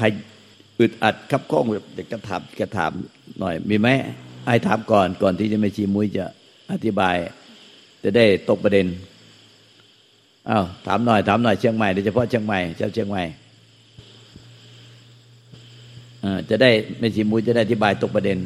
[0.00, 0.10] ใคร
[0.80, 2.92] อึดอัดคับข้องเด็กจะถามจะถาม
[3.40, 3.88] หน่อย มีไหม
[4.46, 6.24] ไอ้ถามก่อนก่อนที่จะไม่ชีมุ้ยจะ
[6.72, 7.16] อธิบาย
[8.02, 8.86] จะได้ตกประเด็น
[10.50, 13.22] อ้าวถามหน่อยถามหน่อยเชียงใหม่โดยเฉพาะเชียงใหม่เจ้าเชียงใหม่
[16.50, 18.38] จะได้ไม่ชีมุ้ยจะได้อธิบายตกประเด็น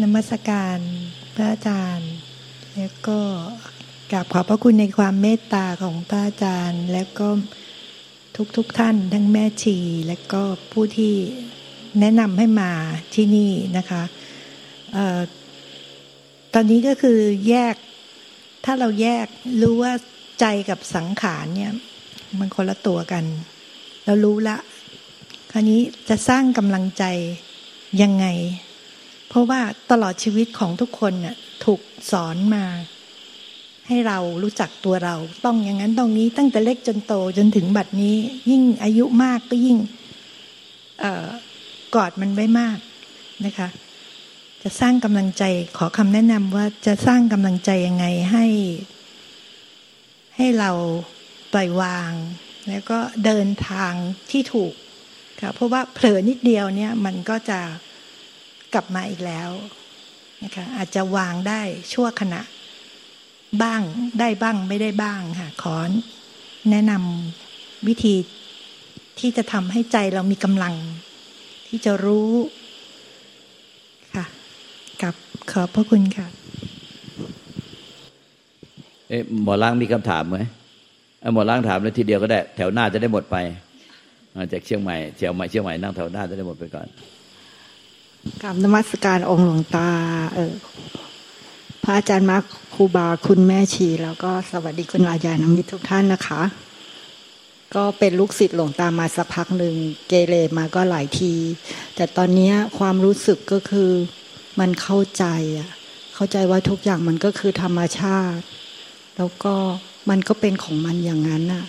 [0.00, 0.78] นมัสการ
[1.34, 2.12] พระอาจารย์
[2.74, 3.20] แล้วก็
[4.14, 7.28] ราบขอบพระคุณในความเมตตาของพระอาจารย์ แล้วก็
[8.56, 10.42] ทุกๆทท่านทั้งแม่ชี และก็
[10.72, 11.14] ผู้ที่
[12.00, 12.72] แนะนำให้มา
[13.14, 14.02] ที่นี่นะคะ
[14.96, 15.20] ออ
[16.54, 17.18] ตอนนี้ก็คือ
[17.48, 17.74] แยก
[18.64, 19.26] ถ้าเราแยก
[19.62, 19.92] รู้ว่า
[20.40, 21.72] ใจกับสังขารเนี่ย
[22.38, 23.24] มันคนละตัวกัน
[24.04, 24.56] เรารู้ละ
[25.52, 27.04] คราวนี้จะสร้างกำลังใจ
[28.02, 28.26] ยังไง
[29.28, 31.80] เพราะว่าตลอดชีวิตของทุกคนน่ะถูก
[32.12, 32.64] สอนมา
[33.88, 38.16] ให้เรารู้จักตัวเรา ต้องอย่างนั้นต้องนี้ตั้งแต่เล็กจนโตจนถึงบัดนี้
[38.50, 39.78] ยิ่งอายุมากก็ยิ่ง
[41.94, 42.78] กอดมันไว้มาก
[43.46, 43.68] นะคะ
[44.62, 45.42] จะสร้างกำลังใจ
[45.78, 48.46] ขอคำแนะนำว่าจะสร้างกำลังใจยังไงให้
[50.36, 50.70] ให้เรา
[51.52, 52.12] ปล่อยวาง
[52.68, 53.92] แล้วก็เดินทาง
[54.30, 54.72] ที่ถูก
[55.40, 57.60] ค่ะเพราะว่าเผลอนิดเดียวเนี่ยมันก็จะ
[58.74, 59.50] กลับมาอีกแล้ว
[60.44, 61.60] นะคะอาจจะวางได้
[61.92, 62.42] ชั่วขณะ
[63.62, 63.80] บ้าง
[64.20, 65.74] ได้บ้างไม่ได้บ้างค่ะขอ
[66.70, 68.14] แนะนำวิธี
[69.18, 70.74] ที่จะทำให้ใจเรามีกำลัง
[71.68, 72.30] ที่จะรู้
[74.14, 74.24] ค่ะ
[75.02, 75.14] กับ
[75.52, 76.26] ขอบพระคุณค่ะ
[79.08, 80.38] เอ๊ะหมอล้างมีคำถามไหม
[81.34, 83.36] หมอล้างถามแล้วทีเดียวก็ได้ แถวหน้าจะได้หมดไป
[84.52, 86.86] จากเชียงใหม่เชียงใหม่เชียงใหม่นั่งแถวหน้าจะได้หมดไปก่อน
[88.42, 89.88] กราบนมัสการองค์หลวงตา
[90.34, 90.52] เออ
[91.84, 92.38] พระอาจารย์มา
[92.74, 96.42] ครูบาคุณแม่ชี แล้วก็สวัสดีคุณอาจารย์นมิตรทุกท่านนะคะ
[97.74, 99.74] ก็เป็นลูกศิษย์หลวงตามาสักพักหนึ่ง
[100.08, 101.32] เกเรมาก็หลายที
[101.96, 103.90] แต่ตอนนี้ความรู้สึกก็คือ
[104.60, 105.24] มันเข้าใจ
[105.58, 105.70] อะ
[106.14, 108.42] เข้าใจว่าทุกอย่างมันก็คือธรรมชาติ
[109.16, 109.54] แล้วก็
[110.10, 111.64] มันก็เป็นของมันอย่างนั้นอะ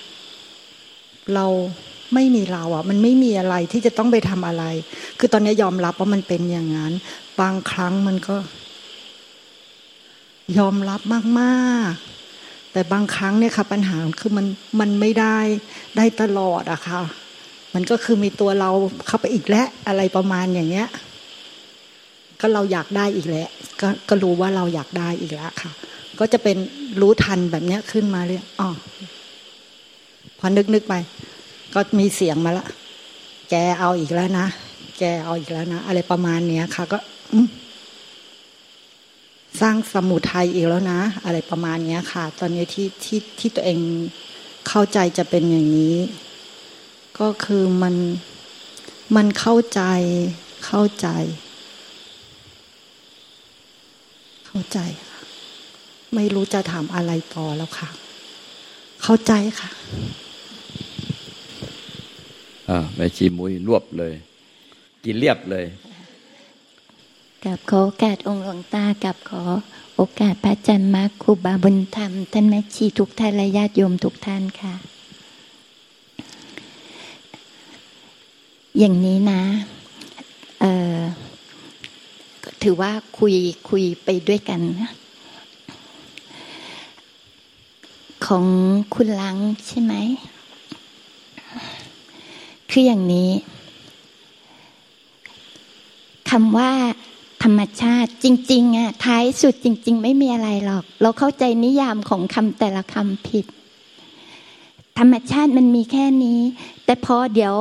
[1.34, 1.46] เรา
[2.14, 4.64] ไม่มีเราอะ มันไม่มีอะไรที่จะต้องไปทำอะไร
[5.20, 6.94] คือตอนนี้ยอมรับว่ามันเป็นอย่างนั้น
[7.42, 8.36] บางครั้งมันก็
[10.58, 11.02] ยอมรับ
[11.40, 14.46] มากๆ แต่บางครั้งเนี่ยค่ะปัญหาคือมัน
[14.80, 15.38] มันไม่ได้
[15.98, 17.02] ได้ตลอดอะค่ะ
[17.74, 18.70] มันก็คือมีตัวเรา
[19.08, 20.88] เข้าไปอีกแล้วอะไรประมาณอย่างเงี้ย
[22.40, 23.50] ก็เราอยากได้อีกแล้ว
[23.82, 25.72] ก็ก็รู้ว่าเราอยากได้อีกแล้วค่ะ
[26.20, 26.58] ก็จะเป็น
[27.02, 28.70] รู้ทันแบบเนี้ยขึ้นมาเลยอ๋อ
[30.40, 30.94] พอนึกนึกไป
[31.74, 32.66] ก็มีเสียงมาละ
[33.50, 34.48] แกเอาอีกแล้วนะ
[35.00, 36.98] แกเอาอีกแล้วนะ อะไรประมาณเนี้ยค่ะ ก็
[37.34, 37.40] อื
[39.62, 43.80] สร้างสมุทัยอีกแล้วนะ อะไรประมาณนี้ค่ะ ตอนนี้ที่ที่ที่ตัวเอง
[44.68, 45.98] เข้าใจจะเป็นอย่างนี้
[47.20, 47.96] ก็คือมัน
[49.16, 49.82] มันเข้าใจ
[50.66, 51.08] เข้าใจ
[54.48, 54.80] เข้าใจ
[56.16, 57.90] ไม่รู้จะถามอะไรต่อแล้วค่ะ
[59.04, 59.70] เข้าใจค่ะ
[62.70, 64.14] อ่าแม่ชีมุยรวบเลย
[65.04, 65.66] กินเรียบเลย
[67.46, 69.42] กับขอโอกาสองค์หลวงตากับขอ
[69.96, 74.74] โอกาสพระอาจารย์มาครูบาบุญธรรม ท่านแม่ชีทุกท่านและญาติโยมทุกท่านค่ะ
[78.80, 79.42] อย่างนี้นะ
[80.62, 80.98] เออ
[82.62, 83.36] ถือว่าคุย
[83.70, 84.62] คุยไปด้วยกัน
[88.26, 88.46] ของ
[88.94, 89.94] คุณลังใช่ไหม
[92.70, 93.30] คืออย่างนี้
[96.30, 96.72] คำว่า
[97.44, 103.46] ธรรมชาติจริงๆอะท้ายสุดจริง ๆ ไม่มีอะไรหรอก เราเข้าใจนิยามของคำแต่ละคำผิด
[105.00, 106.40] ธรรมชาติมันมีแค่นี้
[106.85, 107.56] แต่พอเดี๋ยว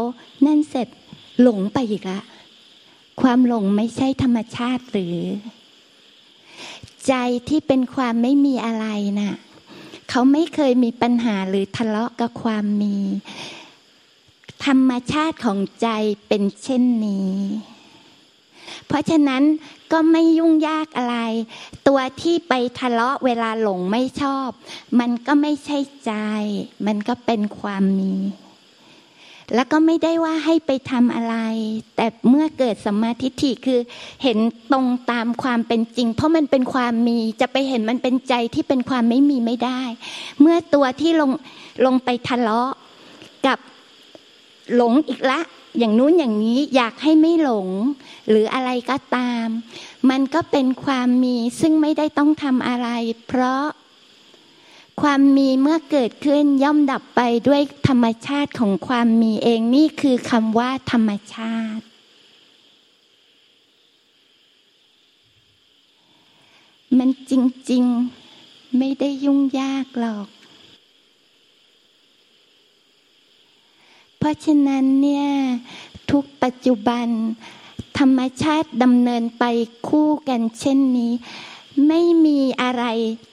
[0.47, 0.89] นั่นเสร็จ
[1.41, 2.21] หลงไปอีกละ
[3.21, 5.17] ความหลงไม่ใช่ธรรมชาติหรือ
[7.09, 7.15] ใจ
[7.49, 8.87] ที่เป็นความไม่มีอะไร
[9.21, 9.35] นะ่ะ
[10.11, 12.97] เขาไม่เคยมีปัญหาหรือทะเลาะกับความมี
[14.67, 15.89] ธรรมชาติของใจ
[16.29, 17.33] เป็นเช่นนี้
[18.89, 19.43] เพราะฉะนั้น
[19.93, 21.17] ก็ไม่ยุ่งยากอะไร
[21.89, 24.49] ตัวที่ไปทะเลาะเวลาหลงไม่ชอบ
[25.01, 26.13] มันก็ไม่ใช่ใจ
[26.87, 28.15] มันก็เป็นความมี
[29.55, 31.37] แล้วก็ไม่ได้ว่าให้ไปทำอะไร
[31.97, 33.81] แต่เมื่อเกิดสมาธิฐิคือ
[34.23, 34.39] เห็น
[34.73, 39.83] ตรงตามความเป็นจริง เพราะมันเป็นความมี จะไปเห็นมันเป็นใจที่เป็นความไม่มีไม่ได้
[40.41, 41.31] เมื่อตัวที่ลง
[41.85, 42.71] ลงไปทะเลาะ
[43.47, 43.59] กับ
[44.75, 45.41] หลงอีกละ
[45.79, 47.69] อย่างนู้นอย่างนี้อยากให้ไม่หลง
[48.29, 49.47] หรืออะไรก็ตาม
[50.11, 52.89] มันก็เป็นความมีซึ่งไม่ได้ต้องทำอะไร
[53.27, 53.65] เพราะ
[55.03, 61.85] ความมีเมื่อเกิดขึ้นย่อมดับไปด้วยธรรมชาติของความมีเองนี่คือคำว่าธรรมชาติ
[66.99, 67.33] มันจ
[67.71, 67.85] ริง
[68.31, 70.29] ๆ ไม่ได้ยุ่งยากหรอก
[74.09, 75.27] เพ ราะฉะนั้นเนี่ย
[76.11, 77.07] ทุกปัจจุบัน
[77.99, 79.45] ธรรมชาติดำเนินไป
[79.89, 81.13] คู่กันเช่นนี้
[81.89, 82.85] ไม่มีอะไร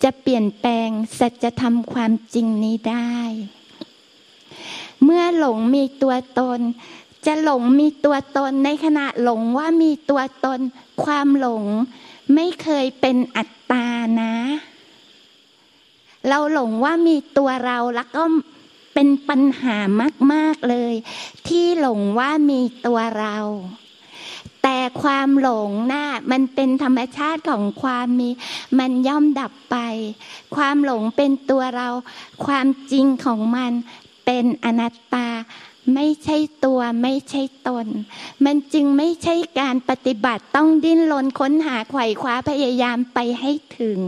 [0.03, 0.89] จะเปลี่ยนแปลง
[1.19, 3.15] สัจธรรมความจริงนี้ได้
[5.03, 6.59] เมื่อหลงมีตัวตน
[7.25, 10.59] จะหลงมีตัวตนในขณะหลงว่ามีตัวตน
[11.03, 11.65] ความหลง
[12.33, 13.85] ไม่เคยเป็นอัตตา
[14.21, 14.33] นะ
[16.27, 18.23] เราหลงว่ามีตัวเราแล้วก็
[18.93, 19.77] เป็นปัญหา
[20.33, 20.93] มาก ๆเลย
[21.47, 23.38] ที่หลงว่ามีตัวเรา
[24.63, 28.29] แต่ความหลงน่ะมันเป็นธรรมชาติของความมี
[28.79, 29.77] มันย่อมดับไป
[30.55, 31.89] ความหลงเป็นตัวเรา
[32.45, 33.71] ความจริงของมัน
[34.25, 35.27] เป็นอนัตตา
[35.94, 37.87] ไม่ใช่ตัวไม่ใช่ตน
[38.45, 43.99] มันจึงไม่ใช่การปฏิบัติต้องดิ้นรนค้นหาไขว่คว้าพยายามไปให้ถึง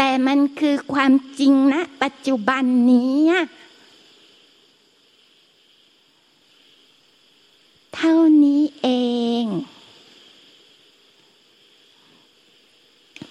[0.00, 3.16] ต่มันคือความจริงนะ ปัจจุบันนี้
[7.94, 8.88] เท่านี้เอ
[9.42, 9.44] ง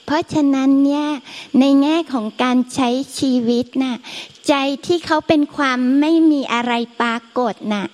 [0.05, 1.07] เพราะฉะนั้นเนี่ย
[1.59, 3.95] ในแง่ของการใช้ชีวิตนะ่ะ
[4.47, 4.53] ใจ
[4.85, 7.85] ที่เขาเป็นความไม่มีอะไรปรากฏนะ่ะ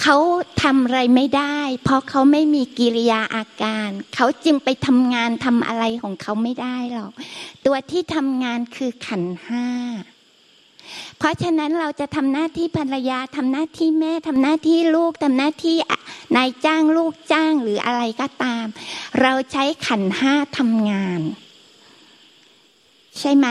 [0.00, 0.16] เขา
[0.62, 7.12] ทำอะไรไม่ได้ เพราะเขาไม่มีกิริยาอาการ เขาจึงไปทำงานทำอะไรของเขาไม่ได้หรอก
[7.66, 9.66] ตัวที่ทำงานคือขันห้า
[11.18, 15.76] เพราะฉะนั้นเราจะทำหน้าที่ภรรยาทำหน้าที่แม่ทำหน้าที่ลูกทำหน้าที่
[16.36, 18.66] นายจ้างลูกจ้างหรืออะไรก็ตาม
[19.20, 21.20] เราใช้ขันห้าทำงาน
[23.20, 23.48] ใช่ไหม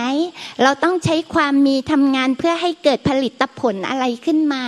[0.64, 4.64] เราต้องใช้ความมีทำงานเพื่อให้เกิดผลิตผลอะไรขึ้นมา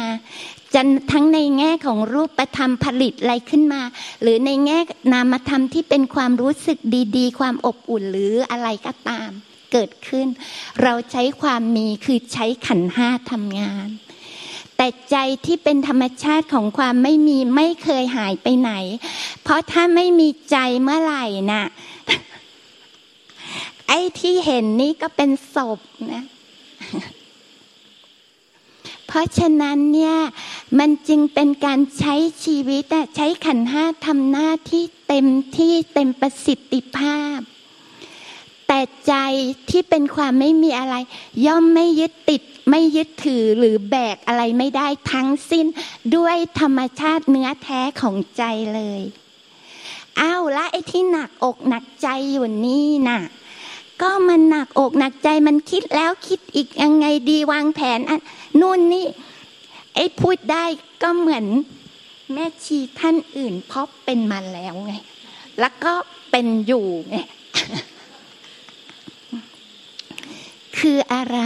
[0.75, 3.81] จะทั้งในแง่ของรูปธรรมผลิตอะไรขึ้นมา
[4.21, 4.79] หรือในแง่
[5.13, 6.77] นามธรรมที่เป็นความรู้สึก
[7.17, 9.29] ดี ๆ ความอบอุ่นหรืออะไรก็ตาม
[9.71, 10.27] เกิดขึ้น
[10.83, 13.87] เราใช้ความมีคือใช้ขันห้าทำงาน
[14.77, 18.71] แต่ใจที่เป็นธรรมชาติของความไม่มีไม่เคยหายไปไหน
[19.43, 21.65] เพราะถ้าไม่มีใจเมื่อไหร่นะ่ะ
[23.87, 25.79] ไอ้ที่เห็นนี่ก็เป็นศพ
[26.13, 26.23] นะ
[29.07, 30.17] เพราะฉะนั้นเนี่ย
[30.79, 32.83] มันจึงเป็นการใช้ชีวิต
[33.15, 35.25] ใช้ขันห้าทำหน้าที่เต็ม
[35.57, 37.39] ที่เต็มประสิทธิภาพ
[38.67, 39.13] แต่ใจ
[39.69, 40.95] ที่เป็นความไม่มีอะไร
[41.45, 45.65] ย่อมไม่ยึดติดไม่ยึดถือหรือแบกอะไรไม่ได้ทั้งสิ้น
[46.15, 48.43] ด้วยธรรมชาติเนื้อแท้ของใจ
[48.75, 49.01] เลย
[50.19, 53.19] อ้าวแล้วไอ้ที่หนักอกหนักใจอยู่นี่น่ะ
[54.01, 58.21] ก็มันหนักอกหนักใจมันคิดแล้วคิดอีกยังไงดีวางแผนอัน
[58.59, 59.05] นู่นนี่
[59.95, 60.65] ไอ้พูดได้
[61.03, 61.45] ก็เหมือน
[62.33, 64.93] แม่ชีท่านอื่นเพราะเป็นมาแล้วไง
[65.59, 65.93] แล้วก็
[66.31, 67.15] เป็นอยู่ไง
[70.77, 71.39] คืออะไร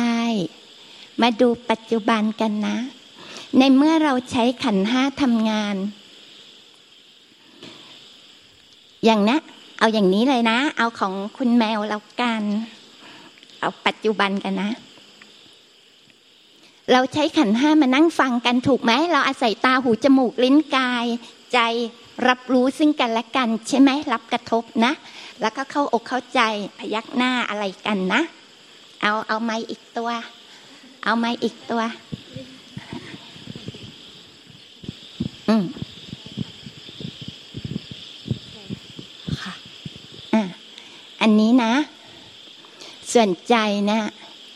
[1.21, 2.77] มาดูปัจจุบันกันนะ
[3.57, 5.75] ในเมื่อเราใช้ขันห้าทำงาน
[9.05, 9.37] อย่างนะ
[9.81, 12.43] เอาอย่างนี้เลยนะ เอาของคุณแมวแล้วกัน
[13.59, 14.71] เอาปัจจุบันกันนะ
[16.91, 21.05] เราใช้ขันห้ามานั่งฟังกันถูกไหม เราอาศัยตาหูจมูกลิ้นกาย
[21.53, 21.59] ใจ
[22.27, 24.91] รับรู้ซึ่งกันและกัน ใช่ไหมรับกระทบนะ
[25.41, 26.41] แล้วก็เข้าอกเข้าใจ
[26.77, 28.21] พยักหน้าอะไรกันนะ
[29.01, 30.09] เอาเอาไม้อีกตัว
[31.03, 31.81] เอาไม้อีกตัว
[35.47, 35.63] อืม
[39.41, 39.53] ค่ะ
[40.33, 40.41] อะ
[41.20, 41.73] อั นนี้นะ
[43.11, 43.55] ส่วนใจ
[43.91, 43.99] นะ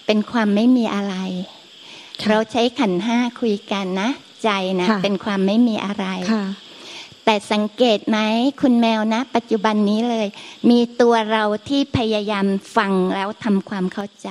[0.05, 1.15] เป็นความไม่มีอะไร
[2.29, 4.09] เราใช้ขันห้าคุยกันนะ
[4.43, 4.49] ใจ
[4.81, 6.05] นะเป็นความไม่มีอะไร
[7.25, 8.17] แต่สังเกตไหม
[8.61, 10.27] คุณแมวนะ ปัจจุบันนี้เลย
[10.69, 14.29] มีตัวเราที่พยายามฟังแล้วทำความเข้าใจ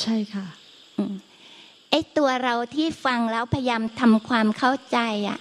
[0.00, 0.46] ใช่ค่ะ
[1.90, 5.38] ไอตัวเราที่ฟังแล้วพยายามทำความเข้าใจอะ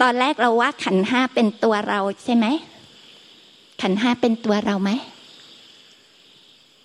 [0.00, 2.46] ตอนแรกเราว่าขันห้าเป็นตัวเราใช่ไหม
[3.84, 4.90] ขันห้าเป็นตัวเราไหม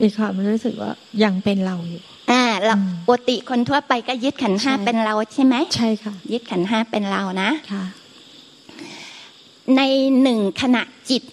[0.01, 0.91] มีความรู้สึกว่า
[1.23, 2.01] ยังเป็นเราอยู่
[2.31, 2.75] อ่าเรา
[3.07, 7.83] ปกติคนทั่วไปก็ยึดขันห้าเป็นเราใช่ไหมใช่ค่ะ ยึดขันห้าเป็นเรานะค่ะ
[9.77, 9.81] ใน
[10.21, 11.23] หนึ่งขณะจิต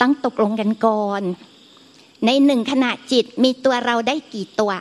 [0.00, 1.22] ต้องตกลงกันก่อน
[2.26, 4.72] ในหนึ่งขณะจิตมีตัวเราได้กี่ตัว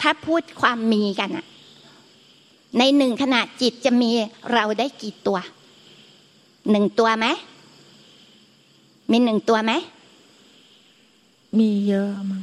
[0.00, 1.46] ถ้าพูดความมีกันอะ
[2.78, 4.10] ในหนึ่งขณะจิตจะมี
[4.52, 5.38] เราได้กี่ตัว
[6.70, 7.26] หนึ่งตัวไหม
[9.10, 9.72] มีหนึ่งตัวไหม
[11.58, 12.42] มีเยอะมั้ง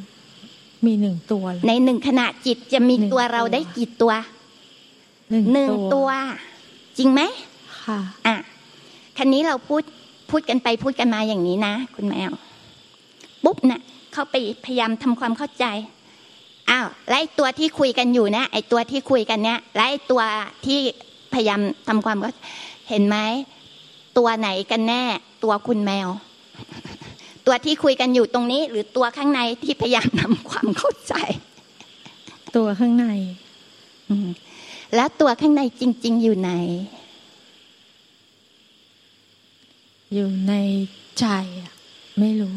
[0.85, 4.13] มีหนึ่งตัว ในหนึ่งขณะจิตจะมีตัวเราได้กี่ตัว
[5.53, 6.09] หนึ่งตัว
[6.97, 7.21] จริงไหม
[7.83, 8.35] ค่ะ อะ
[9.17, 9.83] คันนี้เราพูด
[10.29, 12.31] พูดกันไปพูดกันมาอย่างนี้นะคุณแมว
[13.43, 13.81] ปุ๊บเนะ่ย
[14.13, 15.65] เขาไปพยายามทำความเข้าใจ
[16.69, 20.21] อ้าวไล่ตัวที่คุยกันอยู่นะไอตัวที่คุยกันเนี้ยไล่ตัว
[20.65, 20.79] ที่
[21.33, 22.29] พยายามทำความก็
[22.89, 23.17] เห็นไหม
[24.17, 25.03] ตัวไหนกันแน่
[25.43, 26.07] ตัวคุณแมว
[27.45, 31.13] ตัวที่คุยกันอยู่ตรงนี้ หรือตัวข้างในที่พยายามทำความเข้าใจ
[32.55, 33.07] ตัวข้างใน
[34.95, 36.51] แล้วตัวข้างในจริง ๆ อยู่ไหน
[40.13, 40.53] อยู่ใน
[41.19, 41.25] ใจ
[42.19, 42.55] ไม่รู้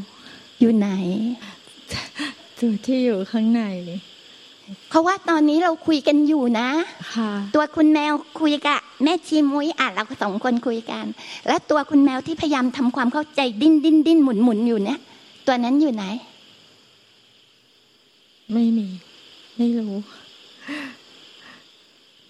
[0.60, 0.88] อยู่ไหน
[2.58, 3.62] ตัวที่อยู่ข้างใน
[4.88, 6.68] เพราะว่าตอนนี้เราคุยกันอยู่นะ
[7.14, 11.04] ค่ะตัวคุณแมวคุยกับแม่ชีมุ้ยอะเราสองคนคุยกัน
[11.46, 14.98] และตัวคุณแมวที่พยายามทำความเข้าใจดิ้นดิ้นดิ้นหมุนหมุนอยู่เนี่ย
[15.46, 16.04] ตัวนั้นอยู่ไหน
[18.52, 18.88] ไม่มี
[19.56, 19.94] ไม่รู้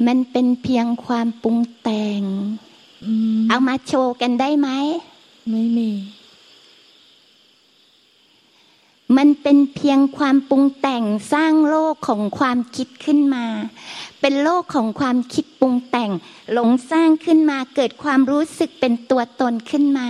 [0.07, 2.23] มันเป็นเพียงความปรุงแต่ง
[3.49, 4.69] เอามาโชว์กันได้ไหม
[5.51, 5.91] ไม่มี
[9.17, 13.47] มันเป็นเพียงความปรุงแต่งสร้างโลกของความคิดขึ้นมา
[14.21, 16.11] เป็นโลกของความคิดปรุงแต่ง
[16.53, 20.09] หลงสร้างขึ้นมาเกิดความรู้สึกเป็นตัวตนขึ้นมา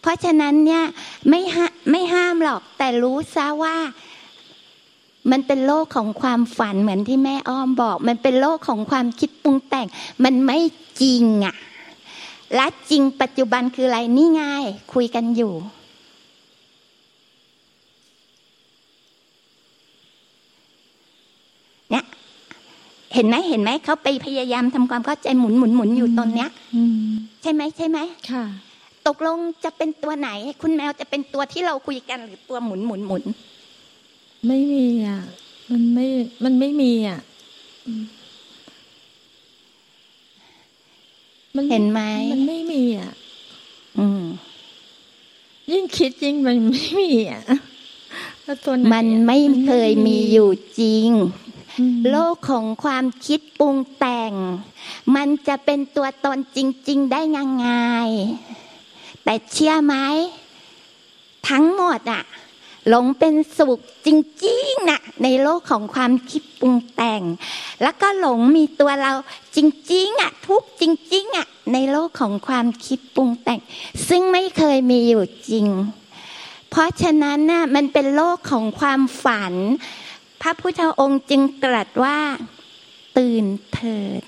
[0.00, 0.84] เพราะฉะนั้นเนี่ย
[1.28, 1.40] ไม่
[1.90, 3.76] ไม่ห้ามหรอกแต่รู้ซะว่า
[5.30, 9.86] มันเป็นโลกของความฝันเหมือนที่แม่อ้อมบอก มันเป็นโลกของความคิดปรุงแต่ง
[10.24, 10.58] มันไม่
[11.00, 11.56] จริงอะ่ะ
[12.54, 14.42] และจริงปัจจุบันคืออะไรนี่ไง
[14.92, 15.52] คุยกันอยู่
[23.14, 26.48] เห็นไหมเห็นไหมเขาไปพยายามทำความเข้าใจหมุนหมุนหมุนอยู่ตอนเนี้ย
[27.42, 27.98] ใช่ไหมใช่ไหม
[28.30, 28.44] ค่ะ
[29.06, 30.30] ตกลงจะเป็นตัวไหน
[30.62, 33.22] คุณแมวจะเป็นตัวที่เราคุยกันหรือตัวหมุนหมุนหมุน
[34.46, 35.20] ไม่มีอะ
[35.70, 36.06] มันไม่
[36.44, 37.20] มันไม่มีอะ
[41.56, 42.00] มันเห็นไหม
[42.32, 43.12] มันไม่มีอะ
[43.98, 44.22] อืม
[45.72, 47.42] ยิ่งคิดยิ่งมันไม่มีอะ
[48.42, 51.10] แล้วตัวมันไม่เคยมีอยู่จริง
[52.10, 54.32] โลกของความคิดปรุงแต่ง
[55.14, 57.68] มันจะเป็นตัวตนจริง ๆ ได้ยังไง
[59.24, 59.94] แต่เชื่อไหม
[61.48, 62.24] ทั้งหมดอะ
[62.88, 64.08] หลงเป็นสุขจ
[64.44, 67.22] ริงๆนะในโลกของความคิดปรุงแต่ง
[67.82, 69.12] แล้วก็หลงมีตัวเรา
[69.56, 69.58] จ
[69.92, 73.60] ริงๆอะทุกจริงๆอะในโลกของความคิดปรุงแต่ง
[74.08, 75.66] ซึ่งไม่เคยมีอยู่จริง
[76.70, 79.54] เพราะฉะนั้นน่ะมันเป็นโลกของความฝัน
[80.46, 82.18] พระพุทธองค์จึงตรัสว่า
[83.18, 84.22] ตื่นเถิด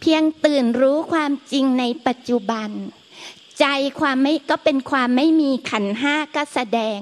[0.00, 2.70] เพียงตื่นรู้ความจริงในปัจจุบัน
[3.60, 3.66] ใจ
[4.00, 7.00] ความไม่ก็เป็นความไม่มีขันห้าก็แสดง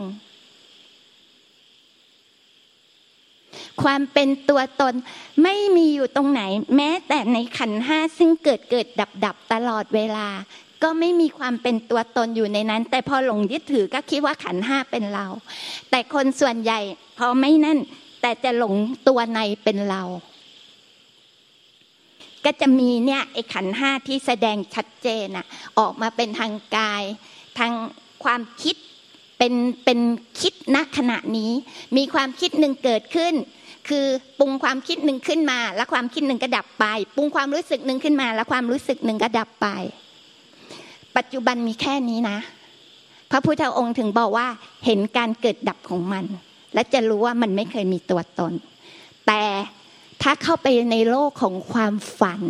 [3.82, 4.94] ความเป็นตัวตน
[5.42, 6.42] ไม่มีอยู่ตรงไหน
[6.76, 10.28] แม้แต่ในขันห้าซึ่งเกิดเกิดดับดับตลอดเวลา
[10.82, 15.26] ก็ไม่มีความเป็นตัวตนอยู่ในนั้น แต่พอหลงยึดถือก็คิดว่าขันห้าเป็นเรา
[15.90, 16.80] แต่คนส่วนใหญ่
[17.18, 17.78] พอไม่นั่น
[18.20, 18.74] แต่จะหลง
[19.08, 20.02] ตัวในเป็นเรา
[22.44, 25.46] ก็จะมีเนี่ยไอ้ขันห้าที่แสดงชัดเจนอะ
[25.78, 27.02] ออกมาเป็นทางกาย
[27.58, 27.72] ทาง
[28.24, 28.76] ความคิด
[29.38, 29.54] เป็น
[29.84, 30.00] เป็น
[30.40, 31.52] คิดณขณะนี้
[31.96, 33.34] มีความคิดหนึ่งเกิดขึ้น
[33.88, 34.06] คือ
[34.38, 36.84] ปรุงความคิดหนึ่งขึ้นมา แล้วความคิดหนึ่งก็ดับไป
[37.16, 39.68] ปรุงความรู้สึกหนึ่งขึ้นมา แล้วความรู้สึกหนึ่งก็ดับไป
[41.16, 42.38] ปัจจุบันมีแค่นี้นะ
[43.30, 44.48] พระพุทธองค์ถึงบอกว่า
[44.86, 46.24] เห็นการเกิดดับของมัน
[46.74, 48.52] และจะรู้ว่ามันไม่เคยมีตัวตน
[49.26, 49.42] แต่
[50.22, 52.42] ถ้าเข้าไปในโลกของความฝัน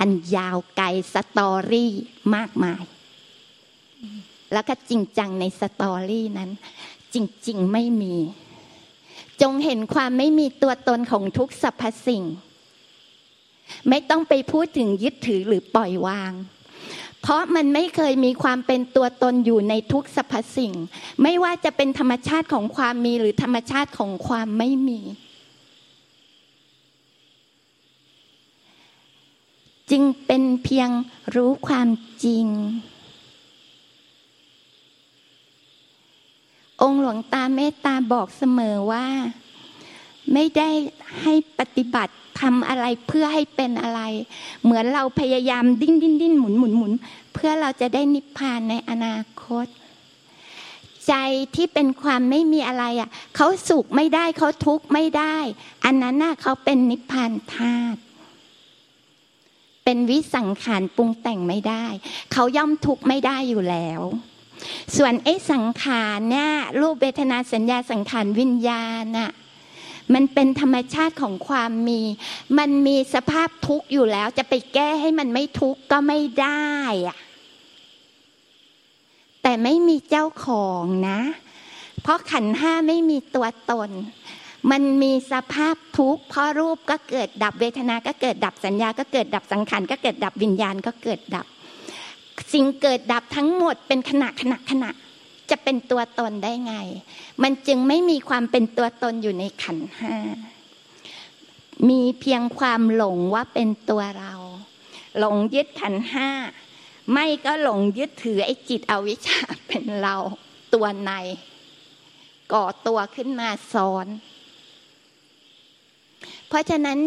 [0.00, 1.92] อันยาวไกลสตอรี่
[2.34, 2.82] มากมาย
[4.52, 6.50] แล้วก็จริงจังในสตอรี่นั้น
[7.14, 7.16] จ
[7.48, 8.16] ริง ๆ ไม่มี
[9.42, 12.24] จงเห็นความไม่มีตัวตนของทุกสรรพสิ่ง
[13.88, 16.32] ไม่ต้องไปพูดถึงยึดถือหรือปล่อยวาง
[17.26, 20.72] เพราะมันไม่เคยมีความเป็นตัวตนอยู่ในทุกสรรพสิ่ง
[21.22, 25.00] ไม่ว่าจะเป็นธรรมชาติของความมีหรือธรรมชาติของความไม่มี
[29.90, 30.90] จึงเป็นเพียง
[31.34, 31.88] รู้ความ
[32.24, 32.46] จริง
[36.82, 39.06] องค์หลวงตาเมตตาบอกเสมอว่า
[40.32, 40.68] ไม่ได้
[41.20, 44.00] ให้ปฏิบัติ ทำอะไรเพื่อให้เป็นอะไร
[44.64, 46.92] เหมือนเราพยายามดิ้นดิ้นดิ้นหมุนหมุนหมุน
[47.34, 49.66] เพื่อเราจะได้นิพพานในอนาคต
[51.08, 51.14] ใจ
[51.54, 55.36] ที่เป็นความไม่มีอะไรอะเขาสุขไม่ได้เขาทุกข์ไม่ได้
[55.84, 58.00] อันนั้นน่ะเขาเป็นนิพพานธาตุ
[59.84, 61.86] เป็นวิสังขารปรุงแต่งไม่ได้
[62.32, 64.00] เขาย่อมทุกข์ไม่ได้อยู่แล้ว
[64.96, 66.50] ส่วนไอ้สังขารเนี่ย
[66.80, 69.30] รูปเวทนาสัญญาสังขารวิญญาณน่ะ
[70.14, 72.00] มันเป็นธรรมชาติของความมี
[72.58, 76.72] มันมีสภาพทุกข์อยู่แล้ว จะไปแก้ให้มันไม่ทุกข์ก็ไม่ได้
[77.08, 77.18] อะ
[79.42, 81.20] แต่ไม่มีเจ้าของนะ
[82.02, 83.90] เพราะขันห้าไม่มีตัวตน
[84.70, 91.46] มันมีสภาพทุกข์เพราะรูปก็เกิดดับเวทนาก็เกิดดับสัญญาก็เกิดดับสังขารก็เกิดดับวิญญาณก็เกิดดับ
[92.52, 94.90] สิ่งเกิดดับทั้งหมดเป็นขณะขณะขณะ
[95.50, 96.74] จะเป็นตัวตนได้ไง
[97.42, 100.16] มันจึงไม่มีความเป็นตัวตนอยู่ในขันห้า
[101.88, 104.34] มีเพียงความหลงว่าเป็นตัวเรา
[105.18, 106.30] หลงยึดขันห้า
[107.12, 110.16] ไม่ก็หลงยึดถือไอ้จิตอวิชชาเป็นเรา
[110.74, 111.10] ตัวใน
[112.52, 114.06] ก่อตัวขึ้นมาซ้อน
[116.48, 116.98] เพราะฉะนั้น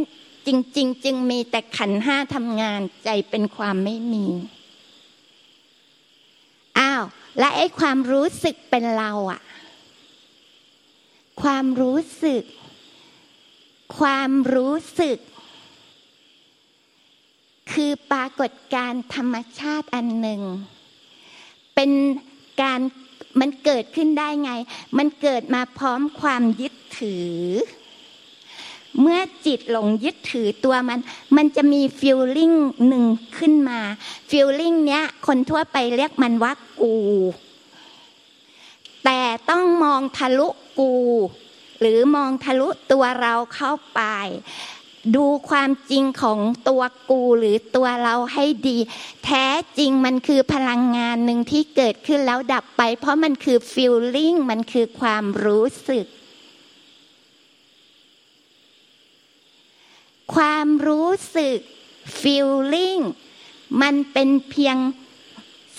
[0.48, 4.26] จริง ๆ จึงมีแต่ขันห้าทำงานใจเป็นความไม่มี
[7.40, 9.42] และไอ้ความรู้สึกเป็นเราอะ
[11.42, 12.44] ความรู้สึก
[14.00, 15.18] ความรู้สึก
[17.72, 20.42] คือปรากฏการธรรมชาติอันหนึ่ง
[21.76, 21.92] เป็น
[22.62, 22.80] การ
[23.40, 24.52] มันเกิดขึ้นได้ไง
[24.98, 27.36] มันเกิดมาพร้อมความยึดถือ
[29.02, 31.00] เมื่อจิตหลงยึดถือตัวมัน
[31.36, 32.52] มันจะมี feeling
[32.88, 33.06] หนึ่ง
[33.38, 33.80] ขึ้นมา
[34.30, 36.96] feeling เนี้ย คนทั่วไปเรียกมันว่ากู
[39.06, 40.48] แต่ต้องมองทะลุ
[40.80, 40.94] กู
[41.80, 44.02] หรือมองทะลุตัวเราเข้าไป
[45.16, 48.78] ดูความจริงของตัวกูหรือตัวเราให้ดี
[49.26, 49.46] แท้
[49.78, 56.06] จริงมันคือพลังงานหนึ่งที่เกิดขึ้นแล้วดับไป เพราะมันคือ feeling มันคือความรู้สึก
[60.38, 61.58] ความรู้สึก
[62.22, 62.98] feeling
[63.82, 64.78] มันเป็นเพียง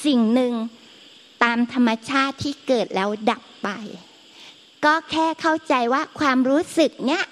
[0.04, 0.54] สิ่งหนึ่ง
[1.42, 3.68] ตามธรรมชาติที่เกิดแล้วดับไป
[4.84, 7.24] ก็แค่เข้าใจว่าความรู้สึกเนี้ย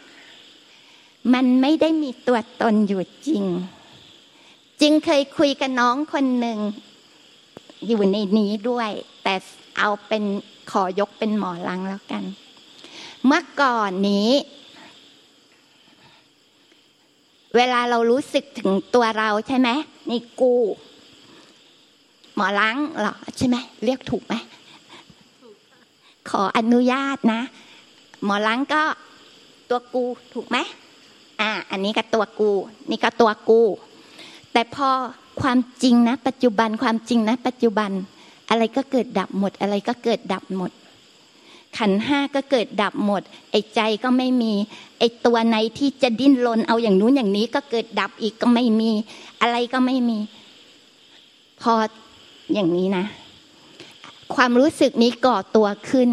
[1.35, 3.45] มันไม่ได้มีตัวตนอยู่จริง
[4.81, 6.59] จึงเคยคุยกับน้องคนหนึ่ง
[7.87, 8.91] อยู่ในนี้ด้วย
[9.23, 9.35] แต่
[9.79, 10.23] เอาเป็น
[10.71, 12.23] ขอยกเป็นหมอลังแล้วกัน
[13.27, 14.31] เมื่อก่อนนี้
[17.55, 19.69] เวลาเรารู้สึกถึงตัวเราใช่ไหม
[20.11, 20.53] นี่กู
[22.35, 24.35] หมอล้างเหรอใช่ไหมเรียกถูกไหม
[26.31, 27.41] ขออนุญาตนะ
[28.25, 28.83] หมอล้างก็
[29.71, 30.05] ตัวกู
[30.35, 30.57] ถูกไหม
[31.41, 32.51] อ่า อันนี้ก็ตัวกู
[32.91, 33.61] นี่ก็ตัวกู
[34.53, 34.89] แต่พอ
[35.41, 37.91] ความจริงนะ ปัจจุบันความจริงนะ ปัจจุบัน
[38.51, 40.71] อะไรก็เกิดดับหมด อะไรก็เกิดดับหมด
[41.79, 44.53] ขันห้าก็เกิดดับหมด ไอ้ใจก็ไม่มี
[44.99, 48.91] ไอ้ตัวในที่จะดิ้นรนเอาอย่างนู้นอย่างนี้ก็เกิดดับอีกก็ไม่มี
[49.41, 50.19] อะไรก็ไม่มี
[51.61, 51.75] พอ
[52.55, 53.05] อย่างนี้นะ
[54.35, 56.09] ความรู้สึกนี้ก่อตัวขึ้น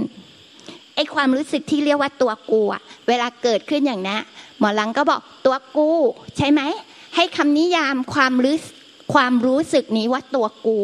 [0.95, 4.17] ไอ้ความรู้สึกที่เรียกว่าตัวกูอะเวลาเกิดขึ้นอย่างนี้
[4.59, 5.89] หมอลังก็บอกตัวกู
[6.37, 6.61] ใช่ไหม
[7.15, 8.57] ให้คำนิยามความรู้
[9.13, 10.79] ความรู้สึกนี้ว่าตัวกู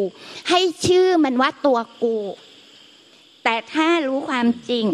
[0.50, 2.16] ให้ชื่อมันว่าตัวกู
[3.44, 4.86] แต่ถ้ารู้ความจริง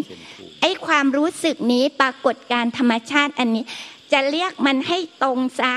[0.60, 3.64] ไอ้ความรู้สึกนี้ปรากฏการธรรมชาติอันนี้
[4.12, 5.74] จะเรียกมันให้ตรงซะ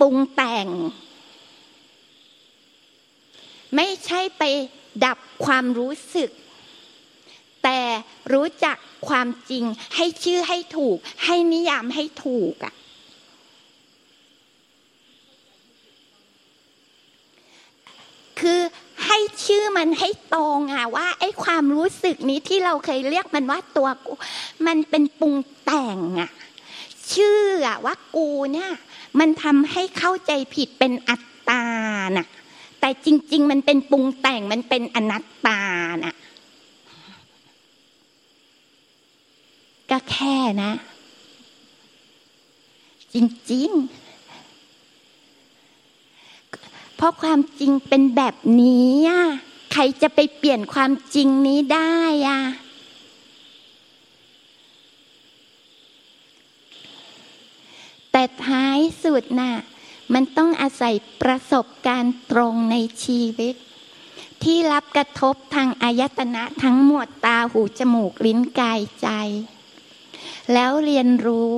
[0.00, 0.66] ปรุงแต่ง
[3.76, 4.42] ไม่ใช่ไป
[5.04, 6.30] ดับความรู้สึก
[7.64, 7.80] แต่
[8.32, 8.76] รู้จัก
[9.08, 9.64] ความจริง
[9.96, 12.74] ให้ชื่อให้ถูก ให้นิยามให้ถูกอะ
[18.40, 18.60] คือ
[19.14, 24.12] ให้ชื่อมันให้ตรงอะว่าไอ้ความรู้สึกนี้ที่เราเคยเรียกมันว่าตัวกู
[24.66, 26.30] มันเป็นปรุงแต่งอะ
[27.12, 28.70] ชื่ออะว่ากูเนี่ย
[29.20, 31.64] มันทำให้เข้าใจผิดเป็นอัตตา
[32.16, 32.26] น่ะ
[32.80, 35.60] แต่จริง ๆ มันเป็นปรุงแต่งมันเป็นอนัตตา
[36.04, 36.14] น่ะ
[39.90, 40.72] ก็แค่นะ
[43.14, 43.16] จ
[43.52, 44.02] ริง ๆ
[46.91, 49.22] เพ ราะความจริงเป็นแบบนี้อะ
[49.72, 51.96] ใครจะไปเปลี่ยนความจริงนี้ได้
[52.28, 52.40] อะ
[58.10, 59.54] แต่ท้ายสุดน่ะ
[60.14, 63.54] มันต้องอาศัยประสบการณ์ตรงในชีวิต
[64.42, 69.08] ที่รับกระทบทางอายตนะทั้งหมดตาหูจมูกลิ้นกายใจ
[70.52, 71.52] แล้วเรียนรู้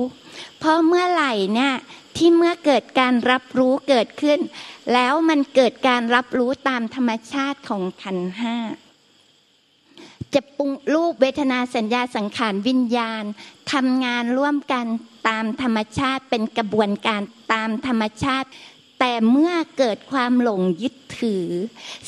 [0.57, 1.73] เพราะเมื่อไหร่เนี่ย
[2.17, 4.39] ที่เมื่อเกิดการรับรู้เกิดขึ้น
[4.93, 8.57] แล้วมันเกิดการรับรู้ตามธรรมชาติของขันห้า
[10.33, 13.23] จะปรุงรูปเวทนาสัญญาสังขารวิญญาณ
[13.73, 14.85] ทำงานร่วมกัน
[15.29, 17.21] ตามธรรมชาติเป็นกระบวนการ
[17.53, 18.49] ตามธรรมชาติ
[18.99, 21.47] แต่เมื่อเกิดความหลงยึดถือ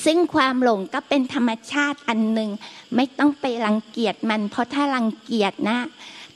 [0.06, 2.52] ซึ่งความหลงก็เป็นธรรมชาติอันหนึ่ง
[2.96, 5.80] ไม่ต้องไปรังเกียจมัน เพราะถ้ารังเกียจนะ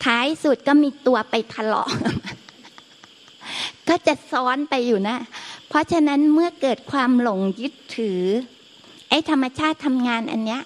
[0.05, 1.89] ท้ายสุดก็มีตัวไปทะเลาะ
[3.91, 5.17] ก็จะซ้อนไปอยู่นะ
[5.67, 8.21] เพราะฉะนั้นเมื่อเกิดความหลงยึดถือ
[9.09, 10.61] ไอ้ธรรมชาติทำงานอันเนี้ย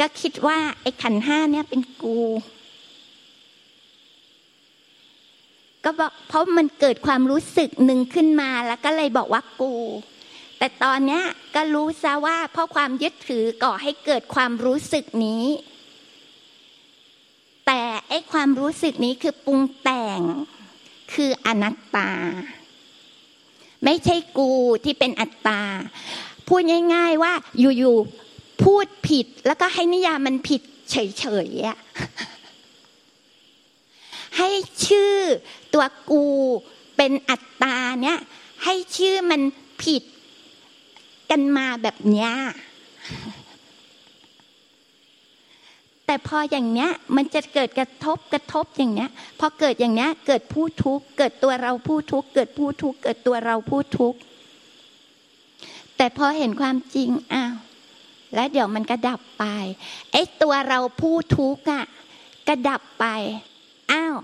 [0.00, 2.20] ก็คิดว่าไอ้ขันห้าเนี่ยเป็นกู
[5.84, 9.74] ก็บอกเพราะมันเกิดความรู้สึกหนึ่งขึ้นมาแล้วก็เลยบอกว่ากู
[10.58, 11.22] แต่ตอนเนี้ย
[11.54, 15.44] ก็รู้ซะว่าเพราะความยึดถือก่อให้เกิดความรู้สึกนี้
[17.66, 20.20] แต่ไอ้ความรู้สึกนี้คือปรุงแต่ง
[21.12, 22.10] คืออนัตตา
[23.84, 24.50] ไม่ใช่กู
[24.84, 25.60] ที่เป็นอัตตา
[26.46, 26.60] พูด
[26.94, 27.32] ง่าย ๆว่า
[27.78, 31.78] อยู่ๆพูดผิดแล้วก็ให้นิยามมันผิดเฉยๆอะ
[34.38, 34.50] ให้
[34.86, 35.14] ชื่อ
[35.74, 36.24] ตัวกู
[36.96, 38.18] เป็นอัตตาเนี่ย
[38.64, 39.42] ให้ชื่อมัน
[39.84, 40.02] ผิด
[41.30, 42.30] กันมาแบบเนี้ย
[46.06, 54.18] แต่พออย่างเนี้ยมันจะเกิดกระทบกระทบอย่างเนี้ย พอเกิดอย่างเนี้ยเกิดผู้ทุกข์เกิดตัวเราผู้ทุกข์เกิดผู้ทุกข์เกิดตัวเราผู้ทุกข์
[55.96, 57.54] แต่พอเห็นความจริงอ้าว
[58.34, 59.44] แล้วเดี๋ยวมันก็ดับไป
[60.12, 61.84] ไอ้ตัวเราผู้ทุกข์อะ
[62.48, 63.06] ก็ดับไป
[63.92, 64.16] อ้าว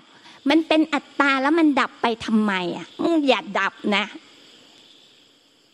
[0.48, 2.86] มันเป็นอัตตาแล้วมันดับไปทำไมอะ
[3.28, 4.04] อย่าดับนะ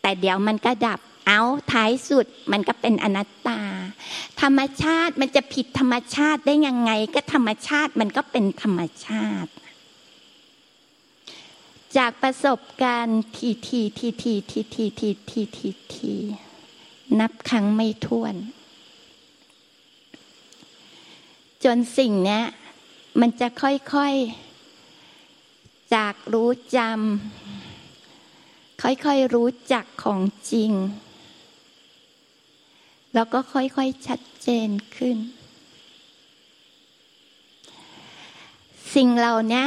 [0.02, 1.40] แต่เดี๋ยวมันก็ดับเอา
[1.72, 3.60] ท้ายสุดมันก็เป็นอนัตตา
[4.42, 9.50] ธรรมชาติมันจะผิดธรรมชาติได้ยังไง ก็ธรรมชาติมันก็เป็นธรรมชาติ
[11.96, 16.14] จากประสบการณ์ทีทีทีทีทีทีทีทีทีที
[17.20, 18.34] นับครั้งไม่ถ้วน
[21.64, 22.42] จนสิ่งนี้
[23.20, 30.20] มันจะค่อยๆ จากรู้จำค่อยๆรู้จักของ
[30.52, 30.72] จริง
[33.14, 35.16] แล้วก็ค่อยๆชัดเจนขึ้น
[38.94, 39.64] สิ่งเหล่านี้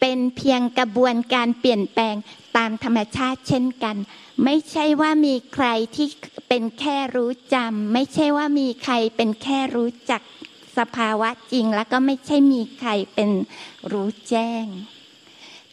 [0.00, 2.14] เป็นเพียงกระบวนการเปลี่ยนแปลง
[2.56, 3.96] ตามธรรมชาติเช่นกัน
[4.44, 6.06] ไม่ใช่ว่ามีใครที่
[6.48, 10.20] เป็นแค่รู้จำไม่ใช่ว่ามีใครเป็นแค่รู้จัก
[10.78, 13.30] สภาวะจริง แล้วก็ไม่ใช่มีใครเป็น
[13.92, 14.64] รู้แจ้ง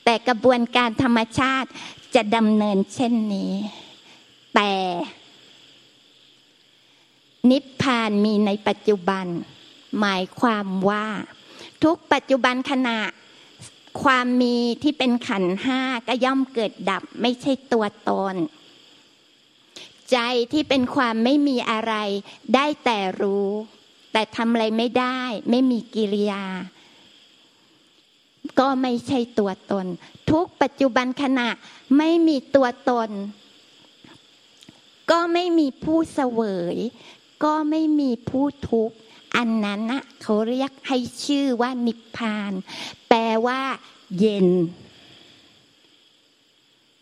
[0.04, 1.70] แต่กระบวนการธรรมชาติ
[2.16, 3.54] จะดำเนินเช่นนี้
[4.56, 4.72] แต่
[7.52, 9.26] นิพพานมีในปัจจุบัน
[10.00, 11.08] หมายความว่า
[11.84, 13.00] ทุกปัจจุบันขณะ
[14.04, 18.36] ความมีที่เป็นขันห้าก็ย่อมเกิดดับไม่ใช่ตัวตน
[20.12, 20.18] ใจ
[20.52, 21.94] ที่เป็นความไม่มีอะไร
[22.56, 23.50] ได้แต่รู้
[24.12, 26.46] แต่ทำอะไรไม่ได้ ไม่มีกิริยา
[28.60, 29.86] ก็ไม่ใช่ตัวตน
[30.32, 31.50] ทุกปัจจุบันขณะ
[31.98, 33.10] ไม่มีตัวตน
[35.12, 36.42] ก็ไม่มีผู้เสว
[36.76, 36.78] ย
[37.44, 38.96] ก็ไม่มีผู้ทุกข์
[39.36, 42.52] อันนั้นนะเขาเรียกให้ชื่อว่านิพพาน
[43.10, 43.62] แปลว่า
[44.20, 44.50] เย็น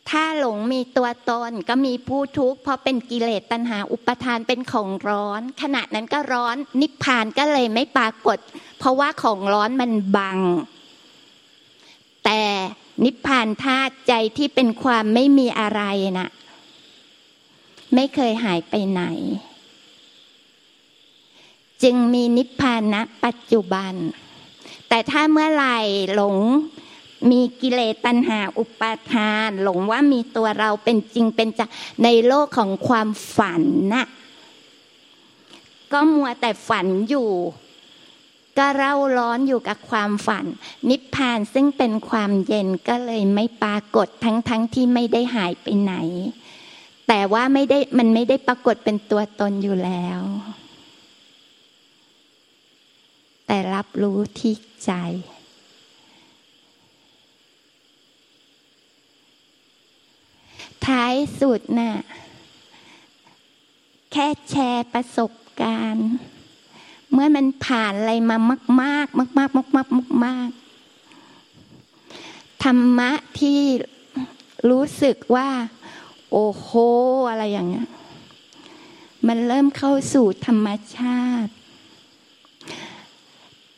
[0.10, 8.38] ถ้าหลงมีตัวตนก็มีผู้ทุกข์เพราะเป็นกิเลสตัณหาอุปทานเป็นของร้อน ขณะนั้นก็ร้อน นิพพานก็เลยไม่ปรากฏ
[8.80, 10.40] เพราะว่าของร้อนมันบัง
[12.26, 12.42] แต่
[13.04, 15.82] นิพพานธาตุใจที่เป็นความไม่มีอะไร
[16.20, 16.30] นะ่ะ
[17.96, 19.04] ไม่เคยหายไปไหน
[21.84, 23.94] จึงมีนิพพานณปัจจุบัน
[24.90, 25.78] แต่ถ้าเมื่อไหร่
[26.14, 26.38] หลง
[27.30, 31.70] มีกิเลสตัณหาอุปาทาน หลงว่ามีตัวเราเป็นจริงเป็นจัง
[32.04, 34.06] ในโลกของความฝันนะ่ะ
[35.92, 37.30] ก็มัวแต่ฝันอยู่
[38.58, 40.46] ก็เร่าร้อนอยู่กับความฝัน
[40.90, 45.94] นิพพานซึ่งเป็นความเย็นก็เลยไม่ปรากฏทั้งทั้งที่ไม่ได้หายไปไหน
[47.08, 50.22] แต่ว่าไม่ได้มันไม่ได้ปรากฏเป็นตัวตนอยู่แล้ว
[53.54, 54.92] แต่รับรู้ที่ใจ
[60.86, 61.94] ท้ายสุดนะ่ะ
[64.12, 66.10] แค่แชร์ประสบการณ์
[67.12, 70.50] เมื่อมันผ่านอะไรมามาก มากมากมากมากมากมาก
[72.64, 73.60] ธรรมะที่
[74.70, 75.50] รู้สึกว่า
[76.32, 76.70] โอ้โห
[77.30, 77.88] อะไรอย่างเงี้ย
[79.28, 81.54] มันเริ่มเข้าสู่ธรรมชาติ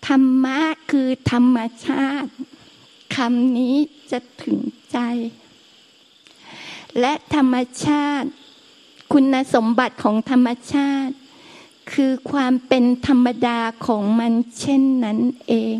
[0.08, 0.60] ธรรมะ
[0.92, 2.32] คือธรรมชาติ
[3.16, 3.76] คำนี้
[4.12, 4.60] จะถึง
[4.92, 4.98] ใจ
[7.00, 8.30] และธรรมชาติ
[9.12, 11.14] คุณสมบัติของธรรมชาติ
[11.92, 15.80] คือความเป็นธรรมดาของมันเช่นนั้นเอง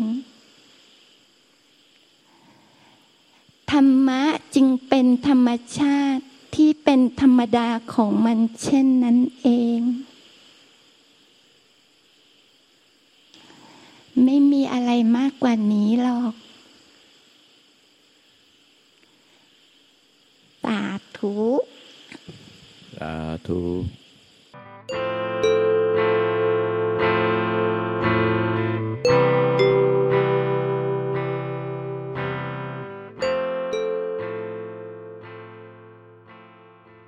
[3.72, 4.22] ธรรมะ
[4.54, 6.22] จึงเป็นธรรมชาติ
[6.54, 9.80] ที่เป็นธรรมดาของมันเช่นนั้นเอง
[14.24, 16.32] ไม่มีอะไรมากกว่านี้หรอก
[20.62, 20.80] สา
[21.18, 21.36] ธุ
[22.96, 23.14] สา
[23.46, 23.62] ธุ